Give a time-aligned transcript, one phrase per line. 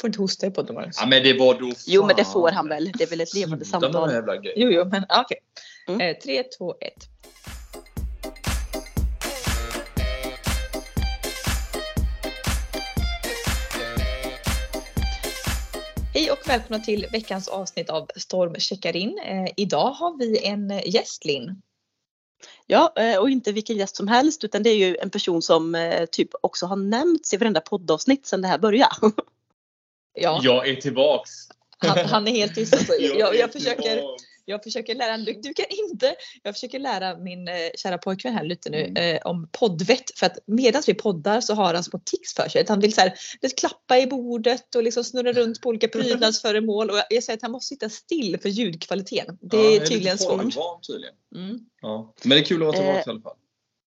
[0.00, 0.96] får inte hosta i podden Magnus.
[1.00, 2.32] Ja men det var då Jo men det fan.
[2.32, 2.92] får han väl.
[2.94, 4.12] Det är väl ett levande samtal.
[4.12, 4.60] jävla grejen.
[4.60, 5.38] Jo, jo, men ah, okej.
[5.88, 6.00] Mm.
[6.00, 7.04] Eh, tre, två, ett.
[16.14, 19.18] Hej och välkomna till veckans avsnitt av Storm checkar in.
[19.18, 21.62] Eh, idag har vi en gäst Linn.
[22.66, 25.74] Ja eh, och inte vilken gäst som helst utan det är ju en person som
[25.74, 28.94] eh, typ också har nämnts i varenda poddavsnitt sedan det här började.
[30.14, 31.30] Ja, Jag är tillbaks.
[31.78, 32.74] han, han är helt tyst.
[32.74, 32.92] Alltså.
[33.00, 34.02] Jag, är jag, försöker,
[34.44, 38.44] jag försöker lära, du, du kan inte, jag försöker lära min eh, kära pojkvän här
[38.44, 39.16] lite nu Mm.
[39.16, 40.18] eh, om poddvett.
[40.18, 42.64] För att medan vi poddar så har han små tics för sig.
[42.68, 43.12] Han vill så här,
[43.56, 46.90] klappa i bordet och liksom snurra runt på olika prydnadsföremål.
[46.90, 49.38] Och jag, jag säger att han måste sitta still för ljudkvaliteten.
[49.40, 50.86] Det Ja, är jag tydligen svårt.
[50.86, 51.14] tydligen.
[51.36, 51.58] Mm.
[51.82, 52.14] Ja.
[52.22, 53.36] Men det är kul att vara tillbaka Eh, i alla fall.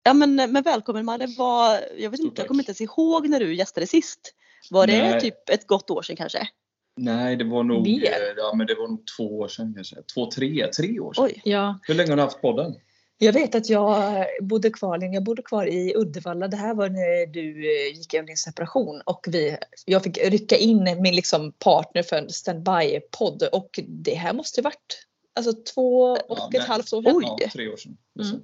[0.06, 1.06] Ja men, men välkommen.
[1.38, 4.34] Var, jag vet Stort inte, jag kommer inte ens ihåg när du gästade sist.
[4.70, 5.20] Var det Nej.
[5.20, 6.48] typ ett gott år sedan kanske?
[6.96, 8.04] Nej det var nog, Mer?
[8.04, 9.96] eh, ja, men det var nog två år sedan kanske.
[10.14, 11.24] Två, tre, tre år sedan.
[11.24, 11.40] Oj.
[11.44, 12.74] Ja, Hur länge har du haft podden?
[13.18, 16.48] jag vet att jag bodde kvar, jag bodde kvar i Uddevalla.
[16.48, 19.56] Det här var när du eh, gick igenom din separation och vi,
[19.86, 24.62] jag fick rycka in min liksom partner för en standby-podd och det här måste ju
[24.64, 25.06] varit
[25.36, 27.16] alltså två och Ja, ett men- halvt år sedan.
[27.16, 27.24] Oj.
[27.40, 27.96] Ja, tre år sedan.
[28.20, 28.40] Mm.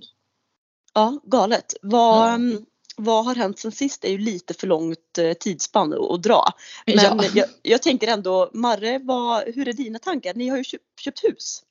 [0.94, 1.74] Ja galet.
[1.82, 2.58] Vad, Ja.
[3.00, 4.02] Vad har hänt sen sist?
[4.02, 6.44] Det är ju lite för långt eh, tidsspann att, dra.
[6.86, 7.24] Men Ja.
[7.34, 10.34] jag, jag tänker ändå Marre, vad, hur är dina tankar?
[10.34, 11.62] Ni har ju köpt, köpt hus.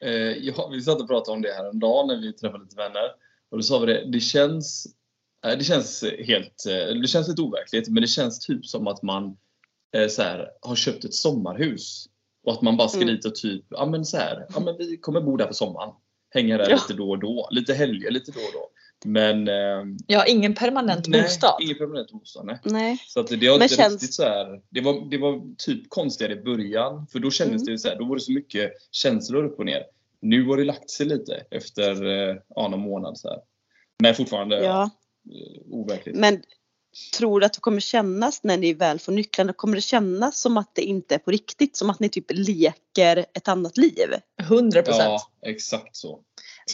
[0.00, 2.76] Eh, ja, vi satt och pratade om det här en dag när vi träffade lite
[2.76, 3.04] vänner.
[3.50, 4.86] Och då sa vi det, det känns,
[5.46, 9.02] eh, det känns helt, eh, det känns lite overkligt men det känns typ som att
[9.02, 9.36] man
[9.96, 12.06] eh, så här, har köpt ett sommarhus.
[12.46, 13.14] Och att man bara ska Mm.
[13.14, 15.90] dit och typ, ja men så här, ja men vi kommer bo där på sommaren.
[16.34, 16.76] Hänga där Ja.
[16.76, 18.68] lite då och då, lite helger lite då och då.
[19.04, 21.56] Men eh, Ja, ingen permanent nej, bostad.
[21.62, 22.46] ingen permanent bostad.
[22.46, 22.58] Nej.
[22.64, 22.98] Nej.
[23.06, 26.32] Så att det har inte känns- riktigt så här, det var, det var typ konstigare
[26.32, 27.06] i början.
[27.06, 27.72] För då kändes Mm.
[27.72, 29.82] det så här, då var det så mycket känslor upp och ner.
[30.20, 33.38] Nu har det lagt sig lite efter eh, ja, någon månad så här.
[34.02, 34.82] Men fortfarande Ja.
[34.82, 36.16] eh, overkligt.
[36.16, 36.42] Men
[37.18, 39.52] tror du att det kommer kännas när ni väl får nycklarna?
[39.52, 41.76] Kommer det kännas som att det inte är på riktigt?
[41.76, 44.08] Som att ni typ leker ett annat liv?
[44.42, 45.04] 100 procent.
[45.40, 46.20] Ja, exakt så.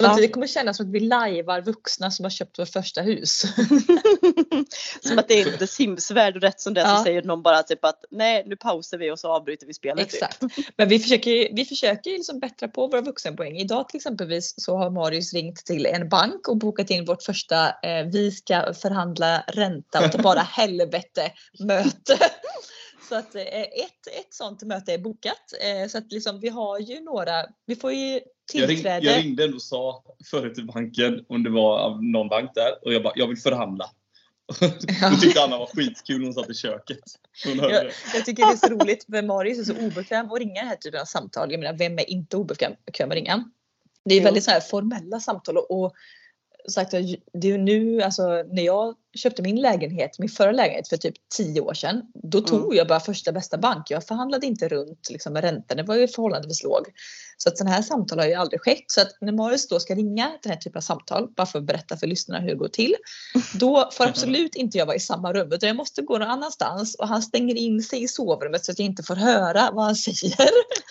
[0.01, 0.23] Att Ja.
[0.23, 3.43] det kommer kännas som att vi lajvar vuxna som har köpt vårt första hus.
[5.03, 6.97] som att det är inte Sims-värld och rätt som det Ja.
[6.97, 10.11] så säger någon bara typ att nej nu pausar vi och så avbryter vi spelet.
[10.11, 10.23] typ.
[10.23, 10.43] Exakt.
[10.77, 13.57] Men vi försöker, ju- vi försöker liksom bättra på våra vuxenpoäng.
[13.57, 17.67] Idag till exempelvis så har Marius ringt till en bank och bokat in vårt första
[17.69, 22.19] eh, vi ska förhandla ränta och bara helvete möte.
[23.09, 25.53] Så att eh, ett, ett sånt möte är bokat.
[25.61, 28.21] Eh, så att liksom vi har ju några, vi får ju
[28.53, 29.07] Jag, ring, tillträde.
[29.07, 32.93] jag ringde och sa förut till banken om det var av någon bank där och
[32.93, 33.91] jag bara, jag vill förhandla.
[35.11, 36.99] Då tyckte Anna var skitkul när hon satt i köket.
[37.45, 40.69] Jag, jag tycker det är så roligt för Marius är så obekväm att ringa den
[40.69, 41.53] här typen av samtal.
[41.53, 43.51] Jag menar, vem är inte obekväm bekväm att ringa?
[44.05, 45.93] Det är väldigt så här formella samtal och, och
[46.69, 50.97] sagt, att det är nu, alltså när jag köpte min lägenhet, min förra lägenhet för
[50.97, 52.77] typ 10 år sedan, då tog Mm.
[52.77, 53.91] jag bara första bästa bank.
[53.91, 56.87] Jag förhandlade inte runt liksom, med räntan, det var ju förhållandevis låg.
[57.39, 58.85] Så att sådana här samtal har ju aldrig skett.
[58.87, 61.65] Så att när Marius då ska ringa den här typen av samtal, bara för att
[61.65, 62.95] berätta för lyssnarna hur det går till,
[63.55, 66.95] då får absolut inte jag vara i samma rum utan jag måste gå någon annanstans
[66.95, 69.97] och han stänger in sig i sovrummet så att jag inte får höra vad han
[69.97, 70.49] säger.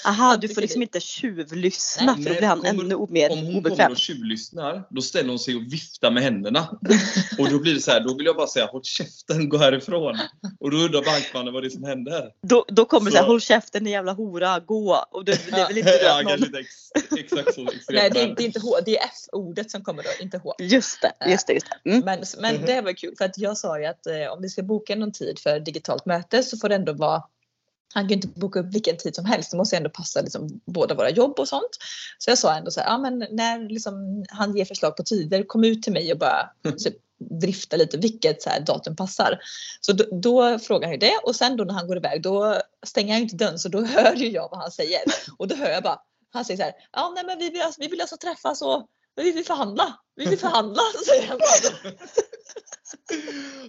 [0.08, 2.24] Aha, du får liksom inte tjuvlyssna Nej.
[2.24, 3.76] för då blir han kommer- ännu mer Om hon obekväm.
[3.78, 6.68] kommer och tjuvlyssnar, då ställer hon sig och viftar med händerna.
[7.40, 10.18] Och då blir det så här, då vill jag bara säga håll käften, gå härifrån.
[10.60, 12.32] Och då undrar bankmannen vad det är som händer.
[12.42, 15.06] Då, då kommer det Så- så här, håll käften din jävla hora, gå.
[15.12, 17.62] Och det, det är väl inte du ja, kanske inte ex, exakt så.
[17.90, 20.54] Nej det är, det är inte H, det är F-ordet som kommer då, inte H.
[20.60, 21.54] Just det, just det.
[21.54, 21.90] Just det.
[21.90, 22.06] Mm.
[22.06, 22.66] Men, men Mhm.
[22.66, 25.12] det var kul för att jag sa ju att eh, om vi ska boka någon
[25.12, 27.24] tid för digitalt möte så får det ändå vara
[27.94, 29.52] han kan ju inte boka upp vilken tid som helst.
[29.52, 31.70] Det måste ändå passa liksom båda våra jobb och sånt.
[32.18, 35.44] Så jag sa ändå så här, ja men när liksom han ger förslag på tider,
[35.44, 36.50] kom ut till mig och bara
[36.84, 39.40] typ, drifta lite vilket så här, datum passar.
[39.82, 42.62] Så då, då frågar han ju det och sen då när han går iväg då
[42.86, 45.02] stänger han ju inte dörren så då hör ju jag vad han säger.
[45.38, 46.00] Och då hör jag bara,
[46.34, 48.88] han säger så här, ja nej men vi vill, alltså, vi vill alltså träffas och
[49.16, 50.00] vi vill förhandla.
[50.16, 51.40] Vi vill förhandla, säger han.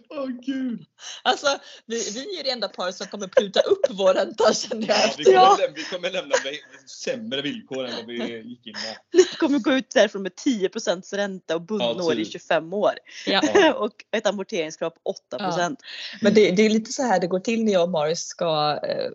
[0.09, 0.85] Åh gud.
[1.23, 1.47] Alltså,
[1.87, 5.15] vi, vi är det enda par som kommer pruta upp vår ränta känner jag Ja,
[5.19, 5.57] vi, kommer Ja.
[5.61, 8.97] lämna, vi kommer lämna med sämre villkor än vad vi gick in med.
[9.13, 12.33] Ni kommer gå ut därifrån med 10% ränta och bundna Ja, i typ.
[12.33, 12.93] 25 år.
[13.27, 13.43] Ja.
[13.55, 13.75] Ja.
[13.85, 15.77] och ett amorteringskrav på 8%
[16.21, 18.79] Men det, det är lite så här det går till när jag och Marius ska
[18.83, 19.11] eh,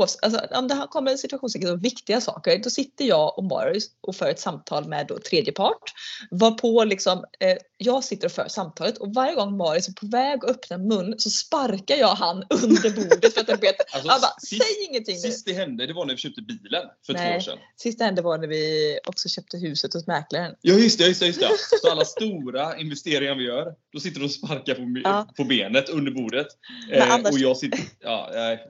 [0.00, 3.84] alltså, om det här kommer en situation om viktiga saker, då sitter jag och Marius
[4.00, 5.92] och för ett samtal med då tredje part.
[6.30, 10.44] Varpå liksom, eh, jag sitter och för samtalet och varje gång Marius är på väg
[10.44, 14.18] att öppna mun så sparkar jag han under bordet för att jag vet, Alltså, bara,
[14.40, 15.20] sist, säg ingenting nu.
[15.20, 17.36] sist det hände, det var när vi köpte bilen för två Nej.
[17.36, 17.58] år sedan.
[17.76, 20.54] Sista hände var när vi också köpte huset hos mäklaren.
[20.60, 21.48] Ja just det, just det, just det.
[21.82, 25.28] Så alla stora investeringar vi gör, då sitter du och sparkar på, Ja.
[25.36, 26.46] på benet under bordet.
[26.92, 27.80] Eh, annars- och jag sitter...
[28.00, 28.60] Ja, helt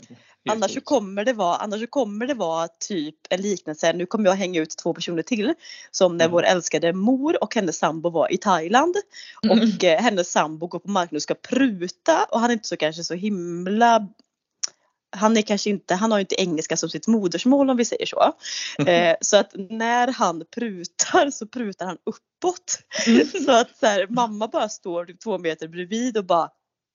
[0.51, 3.93] Annars så, kommer det vara, annars så kommer det vara typ en liknelse.
[3.93, 5.55] Nu kommer jag hänga ut två personer till.
[5.91, 6.33] Som när Mm.
[6.33, 8.97] vår älskade mor och hennes sambo var i Thailand.
[9.45, 9.59] Mm.
[9.59, 12.25] Och eh, hennes sambo går på marknaden och ska pruta.
[12.31, 14.09] Och han är inte så kanske så himla
[15.17, 18.07] han är kanske inte, han har ju inte engelska som sitt modersmål om vi säger
[18.07, 18.33] så.
[18.91, 22.79] Eh, så att när han prutar så prutar han uppåt.
[23.47, 26.49] Så att så här, mamma bara står typ två meter bredvid och bara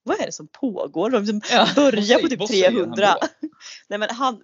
[0.07, 1.09] vad är det som pågår?
[1.09, 1.67] De liksom Ja.
[1.75, 3.15] börjar på typ säger- vad säger han 300.
[3.21, 3.27] då?
[3.89, 4.41] Nej men han,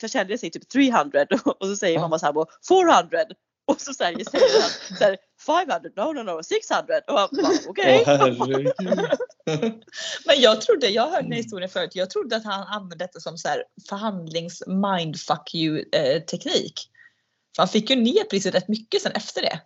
[0.00, 1.26] försäljaren säger typ 300
[1.60, 2.00] och så säger Ja.
[2.00, 3.18] mamma sambo 400
[3.66, 4.24] och så säger, han
[4.98, 5.16] så här,
[5.46, 8.02] 500, no no no 600 och han bara okej.
[8.06, 8.72] Herregud.
[10.26, 13.38] Men jag trodde, jag hört den historien förut, jag trodde att han använde detta som
[13.38, 16.74] så här förhandlings mindfuck you eh, teknik.
[17.56, 19.60] För han fick ju ner priset rätt mycket sen efter det.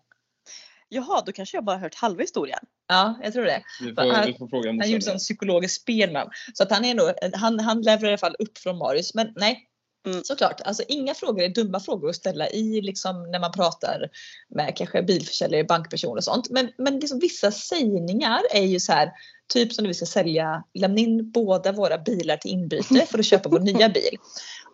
[0.89, 2.59] Jaha då kanske jag bara hört halva historien.
[2.89, 3.63] Ja, jag tror det.
[3.81, 6.33] Vi Han- får, vi får fråga Han morsan gjorde sån psykologiskt spel med honom.
[6.55, 9.15] Så att han är nog, han, han levererar i alla fall upp från Marius.
[9.15, 9.69] Men nej,
[10.07, 10.25] Mm.
[10.25, 10.61] såklart.
[10.65, 14.09] Alltså inga frågor är dumma frågor att ställa i liksom när man pratar
[14.55, 16.51] med kanske bilförsäljare, bankpersoner och sånt.
[16.51, 19.11] Men, men liksom vissa sägningar är ju så här,
[19.53, 23.25] typ som när vi ska sälja, lämna in båda våra bilar till inbyte för att
[23.25, 24.17] köpa vår nya bil.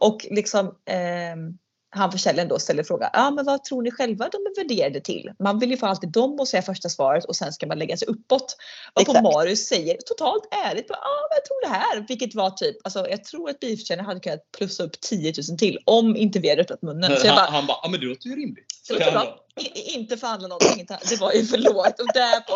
[0.01, 1.59] Och liksom ehm,
[1.91, 5.33] han försäljaren då ställer frågan, ja men vad tror ni själva de är värderade till?
[5.39, 7.97] Man vill ju få alltid dem att säga första svaret och sen ska man lägga
[7.97, 8.57] sig uppåt.
[8.95, 9.23] Och på.
[9.23, 12.07] Marius säger totalt ärligt, ja men jag tror det här.
[12.09, 15.79] Vilket var typ, alltså jag tror att bilförsäljaren hade kunnat plussa upp 10 000 till
[15.85, 17.17] om inte vi hade öppnat munnen.
[17.17, 18.67] Så jag bara, han, han bara, ja men det låter ju rimligt.
[18.89, 19.39] det var bra.
[19.61, 22.01] I, i- inte förhandla någonting, det var ju för lågt.
[22.01, 22.53] Och, därpå,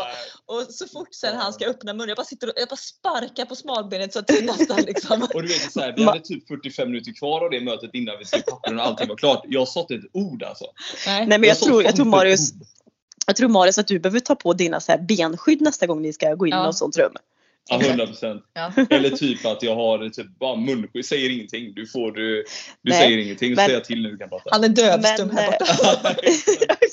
[0.46, 3.44] och så fort sen han ska öppna munnen, jag bara sitter och jag bara sparkar
[3.44, 6.48] på smalbenet så att det nästan liksom Och du vet så här, vi hade typ
[6.48, 9.42] 45 minuter kvar av det mötet innan vi skrev pappren och allting var klart.
[9.48, 10.64] Jag sa inte ett ord alltså.
[11.06, 11.26] Nej.
[11.26, 12.50] Nej men jag sa tror, jag tror Marius,
[13.26, 16.12] jag tror Marius att du behöver ta på dina så här benskydd nästa gång ni
[16.12, 16.62] ska gå in i Ja.
[16.62, 17.12] något sånt rum.
[17.68, 18.42] Ja, 100 procent.
[18.54, 18.72] Ja.
[18.90, 21.74] Eller typ att jag har typ bara munskydd, säger ingenting.
[21.74, 22.44] Du får du,
[22.82, 24.50] du Nej, säger ingenting, men- säger jag till du kan prata.
[24.52, 26.14] Han är dövstum här eh, borta.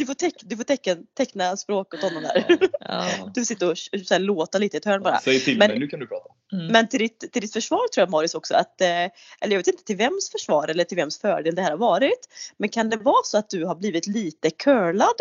[0.00, 2.58] Du får, teck, du får tecken, teckna språk åt honom där.
[2.80, 3.08] Ja.
[3.34, 5.18] Du sitter och så här, låta lite i ett hörn bara.
[5.18, 6.30] Säg till Men- mig, nu kan du prata.
[6.52, 6.66] Mm.
[6.66, 9.10] Men till ditt, till ditt försvar tror jag Marius också att, eh, eller
[9.40, 12.28] jag vet inte till vems försvar eller till vems fördel det här har varit.
[12.56, 15.14] Men kan det vara så att du har blivit lite curlad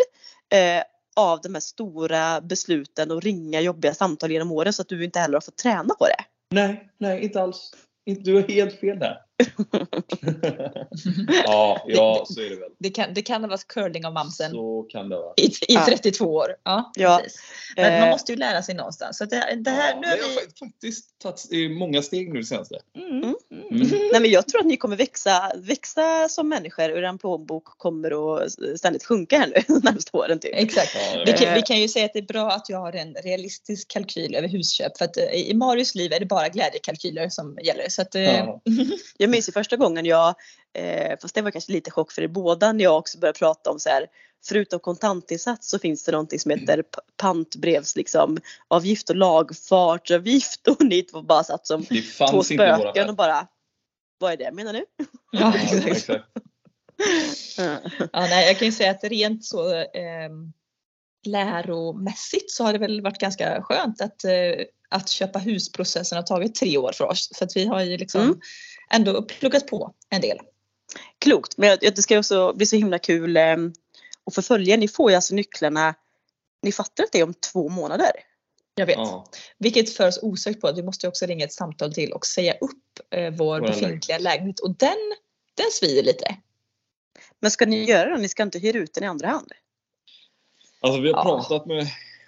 [0.53, 0.83] eh,
[1.15, 5.19] av de här stora besluten och ringa jobbiga samtal genom åren så att du inte
[5.19, 6.23] heller har fått träna på det?
[6.51, 7.71] Nej, nej inte alls.
[8.05, 9.17] Du har helt fel där.
[11.45, 12.69] Ja, ja, så är det väl.
[12.79, 15.33] Det kan, det kan ha varit curling av mamsen Så kan det vara.
[15.37, 15.85] i, i Ja.
[15.85, 16.55] 32 år.
[16.63, 17.21] Ja, Ja.
[17.75, 19.17] Men man Eh, måste ju lära sig någonstans.
[19.17, 20.47] Så det, det här, Ja, nu har jag har vi...
[20.47, 22.75] fa- faktiskt tagit många steg nu det senaste.
[22.97, 23.11] Mm.
[23.11, 23.33] Mm.
[23.71, 23.87] Mm.
[24.11, 28.35] Nej men jag tror att ni kommer växa, växa som människor och er plånbok kommer
[28.43, 30.51] att ständigt sjunka här nu de närmaste åren typ.
[30.55, 30.95] Exakt.
[31.15, 33.13] Ja, Vi kan, vi kan ju säga att det är bra att jag har en
[33.13, 37.57] realistisk kalkyl över husköp för att eh, i Marius liv är det bara glädjekalkyler som
[37.63, 37.89] gäller.
[37.89, 38.61] Så att, eh, Ja.
[39.29, 40.35] Jag minns ju första gången jag,
[40.73, 43.71] eh, fast det var kanske lite chock för er båda, när jag också började prata
[43.71, 44.07] om så här,
[44.47, 46.83] förutom kontantinsats så finns det någonting som heter
[47.17, 48.37] pantbrevs liksom,
[48.67, 51.85] avgift och lagfartsavgift och ni två bara satt som
[52.31, 53.47] två spöken och bara
[54.17, 54.85] vad är det menar du?
[55.31, 55.53] ja,
[55.85, 56.09] exakt.
[57.57, 57.79] Ja,
[58.13, 60.29] nej, jag kan ju säga att rent så eh,
[61.25, 66.55] läromässigt så har det väl varit ganska skönt att, eh, att köpa husprocessen har tagit
[66.55, 67.29] tre år för oss.
[67.31, 68.39] Så att vi har ju liksom Mm.
[68.93, 70.39] Ändå pluggat på en del.
[71.19, 73.57] Klokt, men det ska också bli så himla kul eh,
[74.25, 74.77] att förfölja.
[74.77, 75.95] Ni får ju alltså nycklarna,
[76.61, 78.11] ni fattar att det är om två månader?
[78.75, 78.97] Jag vet.
[78.97, 79.25] Ja.
[79.57, 82.53] Vilket för oss osökt på att vi måste också ringa ett samtal till och säga
[82.53, 84.59] upp eh, vår befintliga lägenhet.
[84.59, 84.97] Och den,
[85.55, 86.35] den svider lite.
[87.39, 88.21] Men ska ni göra det?
[88.21, 89.51] Ni ska inte hyra ut den i andra hand?
[90.81, 91.23] Alltså vi har Ja.
[91.23, 91.87] pratat med...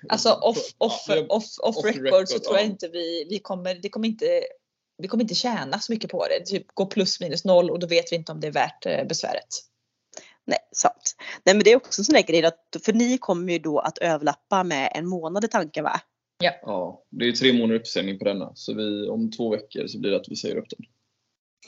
[0.10, 2.70] Alltså off, off, off, off, off record, record, så tror jag ja.
[2.70, 4.44] inte vi, vi kommer, det kommer inte
[5.02, 6.46] vi kommer inte tjäna så mycket på det.
[6.46, 9.04] Typ gå plus minus noll och då vet vi inte om det är värt eh,
[9.08, 9.48] besväret.
[10.46, 11.16] Nej, sant.
[11.44, 13.80] Nej men det är också en sån där grej att, för ni kommer ju då
[13.80, 16.02] att överlappa med en månad i tanken va?
[16.44, 18.52] Ja, det är tre månader uppsägning på denna.
[18.56, 20.80] Så vi, om två veckor så blir det att vi säger upp den.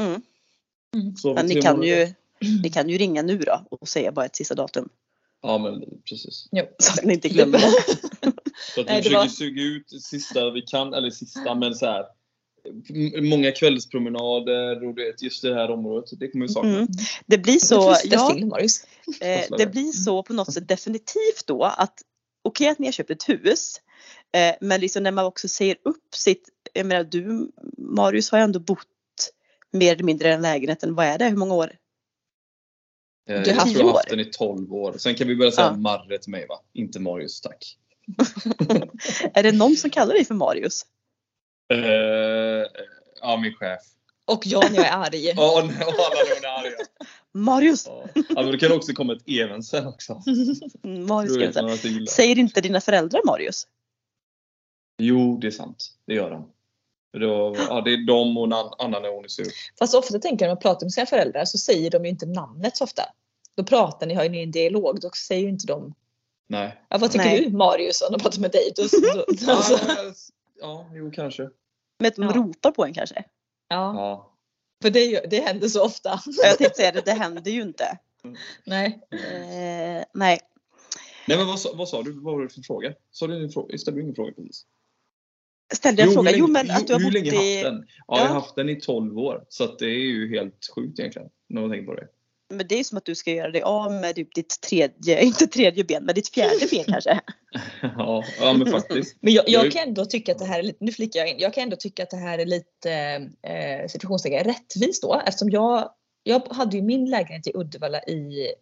[0.08, 0.22] Mm.
[1.24, 1.98] Vi Men ni kan, månader.
[1.98, 2.14] ju,
[2.64, 4.90] ni kan ju ringa nu då och säga bara ett sista datum.
[5.42, 6.48] Ja men precis.
[6.52, 6.66] Jo.
[6.80, 7.60] Så att ni inte glömmer.
[7.60, 11.86] Så att vi Nej, försöker var- suga ut sista vi kan, eller sista men så
[11.86, 12.06] här.
[13.22, 16.20] Många kvällspromenader och du vet, just det här området.
[16.20, 16.70] Det kommer vi sakna.
[16.70, 16.88] Mm.
[17.26, 18.86] Det blir så, ja, till Marius.
[19.22, 22.02] eh, det blir så på något sätt definitivt då att
[22.44, 23.82] okej att ni har köpt ett hus
[24.32, 28.44] eh, men liksom när man också säger upp sitt, jag menar du Marius har ju
[28.44, 28.88] ändå bott
[29.72, 31.72] mer eller mindre i den lägenheten, vad är det, hur många år?
[33.30, 34.96] Eh, jag haft tror jag har haft den i 12 år.
[34.98, 35.78] Sen kan vi börja säga Ja.
[35.78, 36.60] Marre till mig va?
[36.74, 37.78] Inte Marius tack.
[39.34, 40.86] Är det någon som kallar dig för Marius?
[41.74, 42.66] Eh,
[43.22, 43.82] ja, min chef.
[44.26, 45.26] Och jag när jag är arg.
[45.36, 45.68] Ja, och alla
[46.36, 46.76] de där arga.
[47.32, 47.88] Marius!
[48.14, 50.22] Ja, men det kan också komma ett even sen också.
[50.84, 52.06] Marius är illa.
[52.06, 53.68] Säger inte dina föräldrar Marius?
[54.98, 55.92] Jo, det är sant.
[56.08, 56.50] Det gör de.
[57.20, 59.48] Då, ja, det är de och Nan- Anna när hon är sur.
[59.80, 62.26] Fast ofta tänker jag när man pratar med sina föräldrar så säger de ju inte
[62.26, 63.04] namnet så ofta.
[63.56, 65.94] Då pratar ni, har ni en dialog, då säger ju inte de
[66.48, 66.82] Nej.
[66.90, 67.46] ja, Vad tycker Nej.
[67.46, 68.74] du Marius om de pratar med dig?
[68.76, 68.84] Då,
[69.46, 69.80] då, alltså,
[70.60, 71.50] ja, jo kanske.
[72.04, 72.32] Men att de Ja.
[72.48, 73.16] ropar på en kanske?
[73.16, 74.38] ja, Ja.
[74.82, 76.20] för det, det händer så ofta.
[76.44, 77.98] Jag tänkte säga det, det händer ju inte.
[78.66, 79.00] Nej.
[79.12, 80.40] Eh, nej.
[81.28, 82.12] Nej men vad, sa- vad sa du?
[82.22, 82.94] Vad var det för fråga?
[83.12, 83.78] Sa du fråga?
[83.78, 84.66] Ställde du ingen fråga precis?
[85.74, 86.26] Ställde jag en fråga?
[86.32, 87.56] länge- Jo men att du har hur bott länge i...
[87.56, 87.86] haft den?
[88.08, 88.34] Ja, jag har Ja.
[88.34, 89.46] haft den i 12 år.
[89.50, 91.30] Så att det är ju helt sjukt egentligen.
[91.50, 92.08] När man tänker på det.
[92.58, 95.48] Men det är som att du ska göra dig av med typ ditt tredje, inte
[95.48, 97.20] tredje ben, men ditt fjärde ben kanske.
[97.82, 99.18] ja, ja men faktiskt.
[99.22, 101.40] Men jag, Jag kan ändå tycka att det här är lite, nu flickar jag in,
[101.40, 102.92] jag kan ändå tycka att det här är lite
[103.42, 105.90] eh, situationstecken rättvist då eftersom jag,
[106.24, 108.54] jag hade ju min lägenhet i Uddevalla i,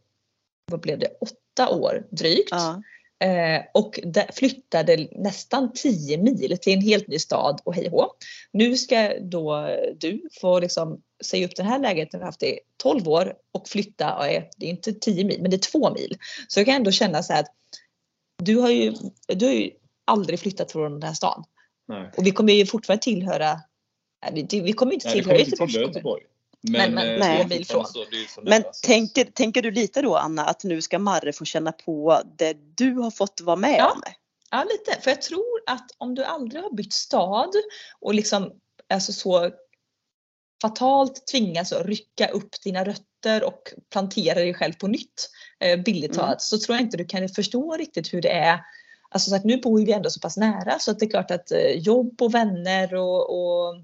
[0.72, 2.52] vad blev det, åtta år drygt.
[2.52, 2.82] Ja.
[3.22, 4.00] Eh, och
[4.34, 8.16] flyttade nästan 10 mil till en helt ny stad och hej och.
[8.52, 13.08] Nu ska då du få liksom säga upp den här lägenheten du haft i 12
[13.08, 16.18] år och flytta, ja, det är inte 10 mil men det är 2 mil.
[16.48, 17.52] Så jag kan ändå känna så här att
[18.44, 18.94] du har ju,
[19.28, 19.72] du har ju
[20.06, 21.44] aldrig flyttat från den här stan.
[21.88, 22.12] Nej.
[22.18, 23.60] Och vi kommer ju fortfarande tillhöra,
[24.32, 25.94] nej, vi- kommer ju inte Nej, tillhöra inte Göteborgs kommun.
[26.64, 26.92] Göteborg.
[26.96, 27.86] Men- men eh, från.
[27.88, 28.06] så-
[28.42, 31.72] Men nära, så- tänker, tänker du lite då Anna att nu ska Marre få känna
[31.72, 33.92] på det du har fått vara med Ja.
[33.92, 34.02] om?
[34.52, 37.50] Ja lite, för jag tror att om du aldrig har bytt stad
[38.00, 38.52] och liksom
[38.94, 39.52] alltså så
[40.62, 46.14] fatalt tvingas att rycka upp dina rötter och plantera dig själv på nytt, eh, bildligt
[46.16, 46.26] Mm.
[46.26, 48.60] talat, så tror jag inte du kan förstå riktigt hur det är.
[49.10, 51.32] Alltså så att nu bor vi ändå så pass nära så att det är klart
[51.32, 53.76] att eh, jobb och vänner och, och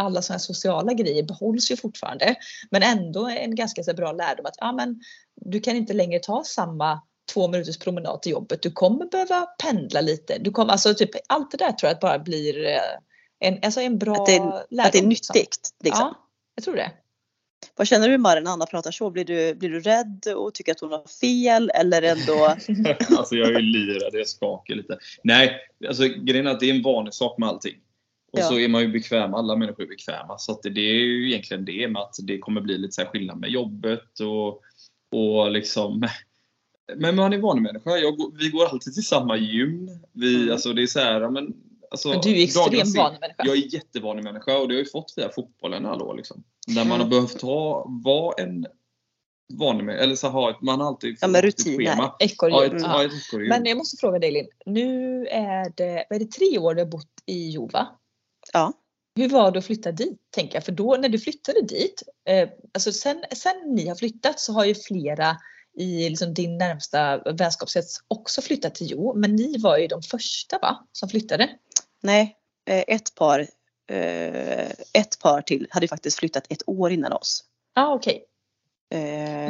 [0.00, 2.34] alla sådana här sociala grejer behålls ju fortfarande.
[2.70, 5.00] Men ändå en ganska så bra lärdom att ja, men,
[5.40, 7.00] du kan inte längre ta samma
[7.34, 8.62] två minuters promenad till jobbet.
[8.62, 10.38] Du kommer behöva pendla lite.
[10.38, 12.78] Du kommer, alltså typ, allt det där tror jag att bara blir eh,
[13.40, 14.86] en, alltså en bra Att det är- lärdom.
[14.86, 15.34] Att det är liksom.
[15.34, 15.70] nyttigt.
[15.84, 16.00] Liksom.
[16.02, 16.18] Ja,
[16.54, 16.92] jag tror det.
[17.76, 19.10] Vad känner du Marre när Anna pratar så?
[19.10, 22.44] Blir du, blir du rädd och tycker att hon har fel eller ändå?
[23.18, 24.98] alltså jag är ju livrädd, jag skakar lite.
[25.24, 25.56] Nej,
[25.88, 27.74] alltså grejen är att det är en vanlig sak med allting.
[28.32, 28.42] Och Ja.
[28.44, 30.38] så är man ju bekväm, alla människor är bekväma.
[30.38, 33.08] Så att det, är ju egentligen det med att det kommer bli lite så här
[33.08, 34.48] skillnad med jobbet och,
[35.20, 36.08] och liksom
[36.96, 37.90] men man är vanlig människa.
[37.96, 39.88] Jag, vi går alltid till samma gym.
[40.12, 40.52] Vi, Mm.
[40.52, 41.54] alltså det är så här, men,
[41.90, 43.42] alltså, Men du är extremt ser- vanlig människa.
[43.46, 46.16] Jag är jättevanlig människa och det har jag ju fått via fotbollen alla år.
[46.16, 46.42] Liksom.
[46.66, 47.00] Där man Mm.
[47.00, 48.66] har behövt ha, vara en
[49.58, 50.02] vanlig människa.
[50.04, 51.86] Eller så ha ett, man har alltid Ja, med fått ett rutiner.
[51.92, 52.14] schema.
[52.18, 52.58] Ekorrhjul.
[52.60, 52.82] Ja, ett, Mm.
[52.84, 53.48] ja, ett.
[53.48, 54.48] Men jag måste fråga dig Linn.
[54.66, 57.88] Nu är det, är det tre år du har bott i Jova?
[58.52, 58.72] Ja.
[59.16, 60.18] Hur var det att flytta dit?
[60.30, 60.64] Tänker jag.
[60.64, 64.64] För då när du flyttade dit, eh, alltså sen, sen ni har flyttat så har
[64.64, 65.36] ju flera
[65.78, 69.14] i liksom din närmsta vänskapskrets också flyttat till Jo.
[69.16, 70.86] Men ni var ju de första va?
[70.92, 71.48] Som flyttade.
[72.02, 72.36] Nej,
[72.68, 73.40] eh, ett par,
[73.90, 77.44] eh, ett par till hade ju faktiskt flyttat ett år innan oss.
[77.74, 78.24] Ja ah, okej.
[78.92, 79.00] Eh,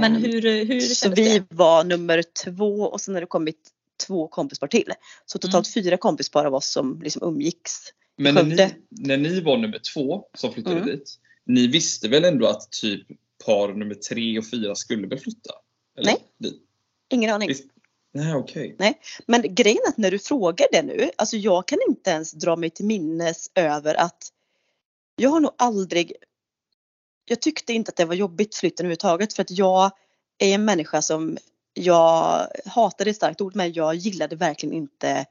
[0.01, 1.47] Men hur, hur Så kändes vi det?
[1.51, 3.69] var nummer två och sen har det kommit
[4.07, 4.93] två kompispar till.
[5.27, 5.85] Så totalt Mm.
[5.85, 7.73] fyra kompispar av oss som liksom umgicks.
[8.21, 10.87] Men när ni, när ni var nummer två som flyttade Mm.
[10.89, 11.19] dit.
[11.45, 13.07] Ni visste väl ändå att typ
[13.45, 15.51] par nummer tre och fyra skulle väl flytta?
[15.99, 16.13] Eller?
[16.13, 16.25] Nej.
[16.39, 16.63] Dit?
[17.09, 17.49] Ingen aning.
[17.49, 17.65] Visst.
[18.13, 18.77] Nej okej.
[19.27, 22.57] Men grejen är att när du frågar det nu, alltså jag kan inte ens dra
[22.57, 24.29] mig till minnes över att
[25.17, 26.13] jag har nog aldrig
[27.25, 29.91] jag tyckte inte att det var jobbigt flytten överhuvudtaget för att jag
[30.39, 31.39] är en människa som
[31.75, 35.27] jag hatade ett starkt ord men jag gillade verkligen inte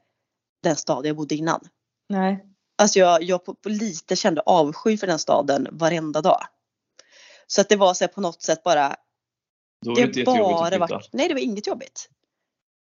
[0.62, 1.68] den stad jag bodde innan.
[2.08, 2.46] Nej.
[2.80, 6.42] Alltså jag, jag på, på lite kände avsky för den staden varenda dag.
[7.46, 8.96] Så att det var så här på något sätt bara,
[9.84, 12.08] Då var det det bara varit, nej det var inget jobbigt.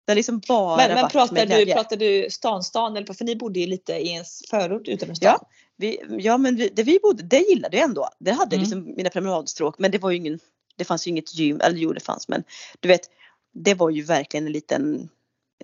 [0.07, 3.59] Det liksom bara Men, men pratar, du, pratar du stan, stan eller för ni bodde
[3.59, 5.37] ju lite i en förort utanför stan.
[5.39, 5.47] Ja.
[5.77, 8.09] Vi, ja men vi, det vi bodde, det gillade jag ändå.
[8.19, 8.63] Det hade Mm.
[8.63, 10.39] liksom mina promenadstråk men det var ju ingen,
[10.75, 12.43] det fanns ju inget gym, eller jo det fanns men
[12.79, 13.09] du vet,
[13.53, 15.09] det var ju verkligen en liten,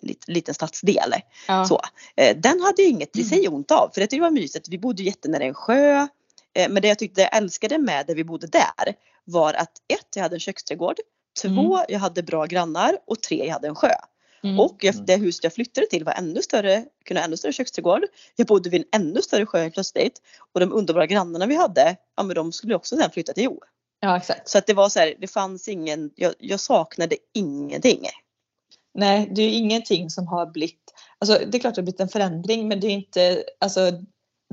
[0.01, 1.13] liten, liten stadsdel.
[1.47, 1.65] Ja.
[1.65, 1.81] Så.
[2.15, 3.29] Eh, Den hade ju inget i Mm.
[3.29, 4.67] sig ont av för det var mysigt.
[4.69, 6.07] Vi bodde jättenära en sjö.
[6.53, 8.93] Eh, men det jag tyckte jag älskade med där vi bodde där
[9.25, 10.95] var att ett, jag hade en köksträdgård.
[11.41, 11.85] Två, Mm.
[11.89, 13.91] jag hade bra grannar och tre, jag hade en sjö.
[14.43, 14.59] Mm.
[14.59, 15.05] Och jag, Mm.
[15.05, 18.03] det huset jag flyttade till var ännu större, kunde ha ännu större köksträdgård.
[18.35, 20.21] Jag bodde vid en ännu större sjö plötsligt.
[20.53, 23.61] Och de underbara grannarna vi hade, ja men de skulle också sen flytta till Jo.
[23.99, 24.49] Ja exakt.
[24.49, 28.05] Så att det var så här, det fanns ingen, jag, jag saknade ingenting.
[28.93, 31.99] Nej, det är ju ingenting som har blivit, alltså det är klart det har blivit
[31.99, 33.91] en förändring men det är inte, alltså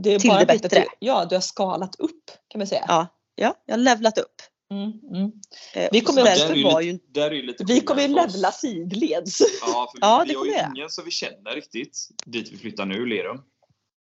[0.02, 0.80] det är Till bara det bättre.
[0.80, 2.84] Du, ja, du har skalat upp kan man säga.
[2.88, 4.42] Ja, ja jag har levlat upp.
[4.70, 5.32] Mm, mm.
[5.74, 9.40] Eh, Vi kommer ju var Vi kommer levla sidleds.
[9.60, 12.56] Ja, för Ja, vi, det vi har ju ingen som vi känner riktigt dit vi
[12.56, 13.42] flyttar nu, Lerum.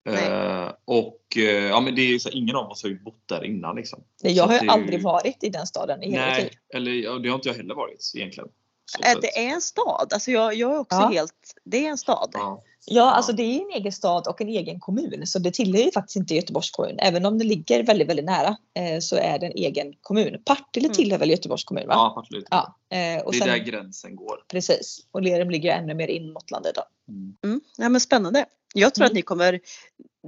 [0.05, 0.27] Nej.
[0.27, 3.43] Eh, och eh, ja, men det är så, ingen av oss har ju bott där
[3.43, 4.03] innan liksom.
[4.23, 6.51] Nej, jag Så har ju aldrig varit i den staden i hela mitt Nej, liv.
[6.73, 8.49] eller ja, det har inte jag heller varit egentligen.
[8.91, 10.13] Så Äh, det är en stad.
[10.13, 11.07] Alltså jag, jag är också Ja.
[11.07, 12.29] helt, det är en stad.
[12.33, 12.63] Ja.
[12.89, 15.91] Ja, alltså det är en egen stad och en egen kommun så det tillhör ju
[15.91, 16.99] faktiskt inte Göteborgs kommun.
[16.99, 20.41] Även om det ligger väldigt, väldigt nära eh, så är det en egen kommun.
[20.45, 20.95] Partille Mm.
[20.95, 21.93] tillhör väl Göteborgs kommun va?
[21.93, 22.47] Ja, absolut.
[22.51, 22.77] Ja.
[22.89, 24.43] Eh, och det är sen, där gränsen går.
[24.47, 24.99] Precis.
[25.11, 26.83] Och Lerum ligger ju ännu mer in mot landet då.
[27.13, 27.35] Mm.
[27.43, 27.61] Mm.
[27.77, 28.45] Ja, men spännande.
[28.73, 29.11] Jag tror Mm.
[29.11, 29.59] att ni kommer,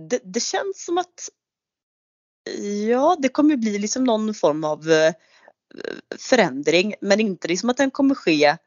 [0.09, 1.29] det, det känns som att
[2.89, 5.13] ja, det kommer bli liksom någon form av eh,
[6.19, 8.57] förändring men inte liksom att den kommer ske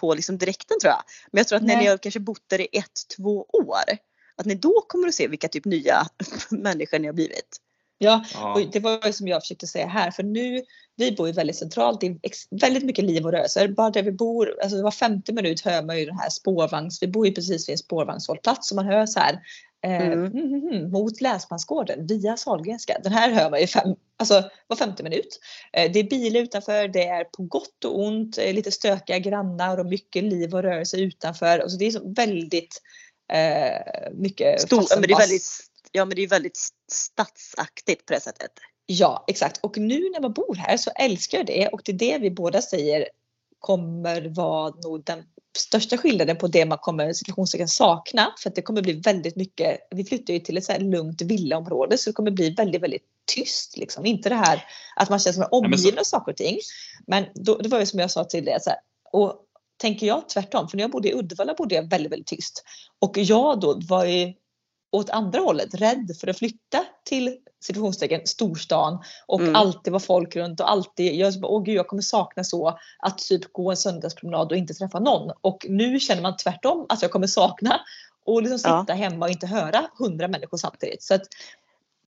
[0.00, 1.02] på liksom direkten tror jag.
[1.32, 1.84] Men jag tror att när Nej.
[1.84, 3.98] ni har kanske bott där i ett, två år
[4.36, 6.06] att ni då kommer att se vilka typ nya
[6.50, 7.60] människor ni har blivit.
[8.00, 10.62] Ja, och det var ju som jag försökte säga här för nu,
[10.96, 13.68] vi bor ju väldigt centralt, det är väldigt mycket liv och rörelser.
[13.68, 17.06] Bara där vi bor, alltså var 50 minut hör man ju den här spårvagns, vi
[17.06, 19.40] bor ju precis vid en spårvagnshållplats så man hör så här
[19.82, 20.12] Mm.
[20.12, 23.00] mm, mm, mm, mot Läsmansgården via Sahlgrenska.
[23.02, 25.40] Den här hör man ju fem, alltså var 50 minut.
[25.72, 29.78] Eh, det är bilar utanför, det är på gott och ont, eh, lite stökiga grannar
[29.78, 31.58] och mycket liv och rörelse utanför.
[31.58, 32.82] Alltså det är så väldigt
[33.32, 35.50] eh, mycket Stor, men det är väldigt,
[35.92, 36.58] ja men det är väldigt
[36.92, 38.52] stadsaktigt på det sättet.
[38.86, 39.58] Ja, exakt.
[39.64, 42.30] Och nu när man bor här så älskar jag det och det är det vi
[42.30, 43.08] båda säger
[43.58, 45.24] kommer vara nog den
[45.58, 48.34] största skillnaden på det man kommer situationstecken sakna.
[48.42, 51.22] För att det kommer bli väldigt mycket, vi flyttar ju till ett så här lugnt
[51.22, 53.76] villaområde så det kommer bli väldigt, väldigt tyst.
[53.76, 54.06] Liksom.
[54.06, 54.64] Inte det här
[54.96, 56.58] att man känner sig omgiven av saker och ting.
[57.06, 58.78] Men då, det var ju som jag sa till dig, så här,
[59.12, 59.44] och
[59.76, 62.64] tänker jag tvärtom, för när jag bodde i Uddevalla bodde jag väldigt, väldigt tyst.
[62.98, 64.34] Och jag då var ju
[64.92, 69.54] åt andra hållet rädd för att flytta till situationstecken storstan och Mm.
[69.54, 73.52] alltid var folk runt och alltid, jag åh gud jag kommer sakna så att typ
[73.52, 75.32] gå en söndagspromenad och inte träffa någon.
[75.40, 77.80] Och nu känner man tvärtom att jag kommer sakna
[78.24, 78.82] och liksom Ja.
[78.82, 81.02] sitta hemma och inte höra hundra människor samtidigt.
[81.02, 81.22] Så att,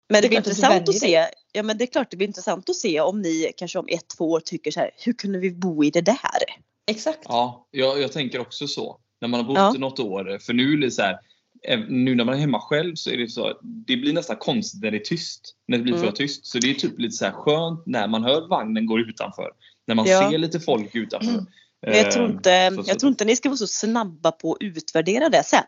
[0.08, 2.76] Men Det blir intressant att se, ja men det är klart det blir intressant att
[2.76, 5.84] se om ni kanske om ett, två år tycker så här, hur kunde vi bo
[5.84, 6.16] i det där?
[6.86, 7.20] exakt.
[7.28, 8.98] Ja, jag, jag tänker också så.
[9.20, 9.72] När man har bott Ja.
[9.72, 10.38] något år.
[10.38, 11.18] För nu är det så här.
[11.68, 13.59] Eh, Nu när man är hemma själv så är det så.
[13.62, 15.55] Det blir nästan konstigt när det är tyst.
[15.68, 16.07] När det blir Mm.
[16.07, 16.46] för tyst.
[16.46, 19.51] Så det är typ lite så här skönt när man hör vagnen gå utanför.
[19.87, 20.31] När man Ja.
[20.31, 21.31] ser lite folk utanför.
[21.33, 21.44] Mm.
[21.87, 24.33] Men jag tror Eh, inte, så- så- jag tror inte ni ska vara så snabba
[24.33, 25.64] på att utvärdera det sen.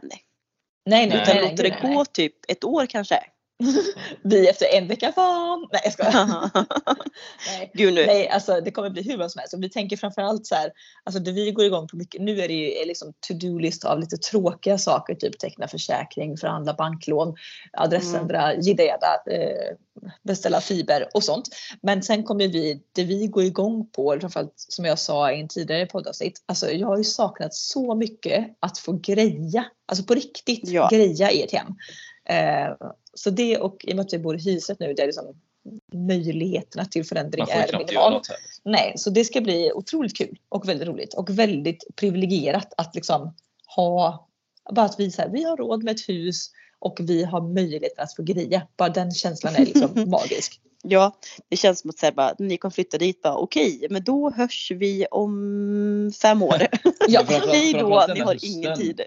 [0.87, 1.07] Nej, nej.
[1.07, 3.19] Utan nej, låta nej, det nej, gå typ ett år kanske.
[4.23, 5.69] Vi efter en vecka van.
[5.73, 6.51] Nej jag skojar.
[7.47, 7.71] Nej.
[7.75, 8.07] Gud nu.
[8.07, 9.55] Nej, alltså det kommer bli hur bra som helst.
[9.55, 10.73] Och vi tänker framförallt så här,
[11.05, 14.01] alltså det vi går igång på mycket, nu är det ju är liksom to-do-list av
[14.01, 17.35] lite tråkiga saker, typ teckna försäkring, förhandla banklån,
[17.73, 19.77] adressändra, jidda eh,
[20.23, 21.49] beställa fiber och sånt.
[21.83, 25.49] Men sen kommer vi, det vi går igång på, framförallt som jag sa i en
[25.49, 30.69] tidigare poddavsnitt, alltså jag har ju saknat så mycket att få greja, alltså på riktigt
[30.69, 30.89] Ja.
[30.93, 31.69] greja i ett hem.
[32.29, 32.75] Eh,
[33.15, 35.35] så det och i och med att vi bor i hyresrätt nu, där liksom
[35.95, 38.23] möjligheterna till förändring är minimal.
[38.65, 43.35] Nej, så det ska bli otroligt kul och väldigt roligt och väldigt privilegierat att liksom
[43.77, 44.29] ha,
[44.71, 47.99] bara att vi, så här, vi har råd med ett hus och vi har möjlighet
[47.99, 48.67] att få greja.
[48.77, 50.61] Bara den känslan är liksom magisk.
[50.83, 51.17] Ja,
[51.49, 54.71] det känns som att säga bara, ni kommer flytta dit bara okej, men då hörs
[54.71, 56.67] vi om fem år.
[57.09, 59.01] Ja, Hej då, ni har ingen tid.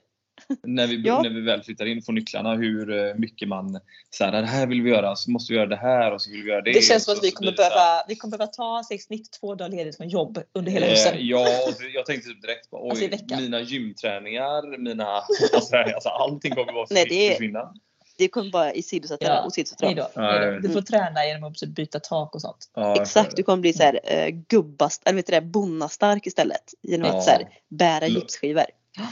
[0.64, 1.22] När vi, Ja.
[1.22, 2.56] när vi väl flyttar in och får nycklarna.
[2.56, 3.80] Hur eh, mycket man
[4.10, 6.32] så här, det här vill vi göra, så måste vi göra det här och så
[6.32, 6.74] vill vi göra det.
[6.74, 9.56] det känns och som att vi kommer behöva, vi kommer behöva ta sig snitt två
[9.56, 11.14] dagar ledigt från jobb under hela Eh, hösten.
[11.20, 13.42] ja, och jag tänkte typ direkt på, oj, Alltså i veckan.
[13.42, 15.06] mina gymträningar, mina
[15.54, 17.74] alltså, alltså, allting kommer bara Nej, det är- försvinna.
[18.18, 20.52] Det kommer bara isidosätta Ja, då, Ja, då.
[20.52, 20.62] vet.
[20.62, 22.70] Du får träna genom att typ byta tak och sånt.
[22.76, 26.74] Ja, Exakt, du kommer bli så här eh, gubbast, eller vet du det, bonnastark istället.
[26.82, 27.18] Genom Ja.
[27.18, 28.64] att så här, bära Lo- gipsskivor.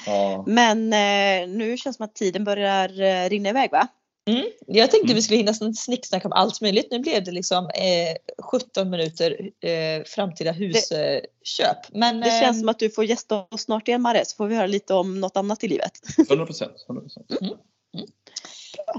[0.06, 0.44] Ja.
[0.48, 3.88] Men eh, nu känns det som att tiden börjar eh, rinna iväg va?
[4.30, 4.46] Mm.
[4.68, 5.16] Jag tänkte Mm.
[5.16, 6.88] vi skulle hinna sn- snicksnacka om allt möjligt.
[6.92, 11.78] Nu blev det liksom eh, 17 minuter eh, framtida husköp.
[11.92, 14.48] Men Det känns eh, som att du får gästa oss snart igen Mare, så får
[14.48, 15.92] vi höra lite om något annat i livet.
[16.30, 16.72] 100 procent.
[16.88, 17.58] 100%.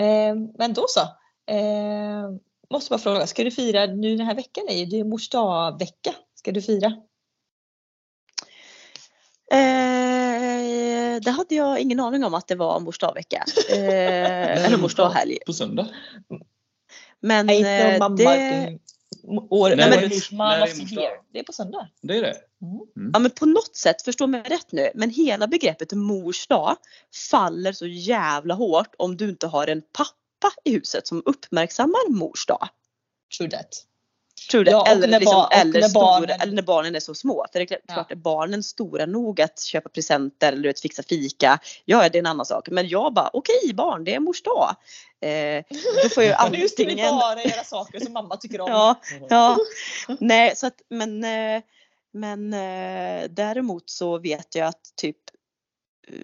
[0.01, 1.01] Eh, men då så.
[1.53, 2.31] Eh,
[2.71, 4.65] måste bara fråga, ska du fira nu den här veckan?
[4.69, 6.15] Är det är mors dag-vecka.
[6.35, 6.93] Ska du fira?
[11.25, 13.45] Det hade jag ingen aning om att det var mors dag-vecka.
[13.71, 13.77] Eh,
[14.67, 15.39] eller mors dag-helg.
[15.47, 15.89] På söndag?
[17.21, 18.17] Men Nej, inte eh, mamma.
[18.17, 18.79] det,
[19.51, 21.11] År, Nej, men mamma dag?
[21.33, 21.89] Det är på söndag.
[22.03, 22.37] Det är det?
[23.13, 26.77] ja, men på något sätt, förstå mig rätt nu, men hela begreppet mors dag
[27.31, 32.47] faller så jävla hårt om du inte har en pappa i huset som uppmärksammar mors
[32.47, 32.69] dag.
[33.39, 33.85] True that.
[34.51, 34.71] Tror det.
[34.71, 37.47] Ja, eller, när liksom, barn- eller, stora, barnen- eller när barnen är så små.
[37.53, 38.07] För det är klart, Ja.
[38.09, 41.59] är barnen stora nog att köpa presenter eller vet, fixa fika.
[41.85, 42.69] Ja, det är en annan sak.
[42.71, 44.77] Men jag bara, okej barn, det är mors dag.
[45.21, 45.65] Eh,
[46.03, 47.15] då får jag Nu ska antingen...
[47.17, 48.69] bara göra saker som mamma tycker om.
[48.71, 49.57] Ja, ja.
[50.21, 51.63] Nej, så att, men, eh,
[52.13, 55.17] men eh, däremot så vet jag att typ
[56.09, 56.17] eh,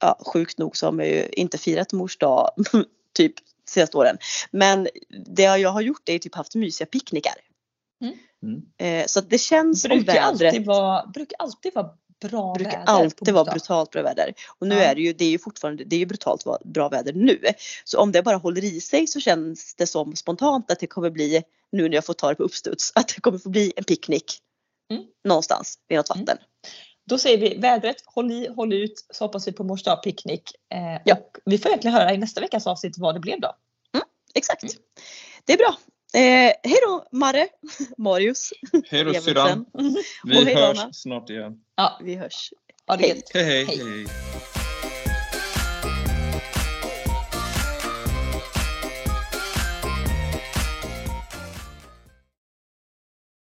[0.00, 2.50] ja, sjukt nog så har man ju inte firat mors dag
[3.14, 3.34] typ
[3.68, 4.18] senaste åren.
[4.50, 4.88] Men
[5.26, 7.34] det jag har gjort är typ haft mysiga picknickar.
[8.42, 8.62] Mm.
[8.78, 12.84] Eh, så det känns som Brukar vädret alltid, vara, brukar alltid vara bra brukar väder.
[12.84, 14.34] på alltid vara brutalt bra väder.
[14.58, 14.80] Och nu Ja.
[14.80, 17.40] är det ju, det är ju fortfarande, det är ju brutalt bra väder nu.
[17.84, 21.10] Så om det bara håller i sig så känns det som spontant att det kommer
[21.10, 23.84] bli, nu när jag får ta det på uppstuds, att det kommer få bli en
[23.84, 24.38] picknick.
[24.92, 25.04] Mm.
[25.24, 26.24] Någonstans vid något Mm.
[26.24, 26.44] vatten.
[27.08, 30.42] Då säger vi vädret, håll i, håll ut, så hoppas vi på mors dag picknick.
[30.74, 31.14] Eh, Ja.
[31.14, 33.52] och vi får egentligen höra i nästa veckas avsnitt vad det blev då.
[34.34, 34.62] Exakt.
[34.62, 34.74] Mm.
[35.44, 35.76] Det är bra.
[36.14, 37.48] Eh, hej då Marre,
[37.98, 38.50] Marius,
[38.90, 39.66] Hej då syrran.
[40.24, 41.52] Vi hej, hörs snart igen.
[41.76, 42.50] Ja, Vi hörs.
[42.86, 43.22] ha det.
[43.34, 43.64] Hej hej.
[43.64, 43.78] Hej.
[43.78, 44.06] hej.